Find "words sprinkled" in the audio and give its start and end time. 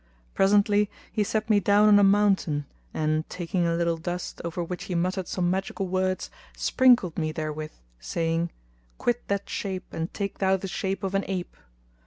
5.87-7.19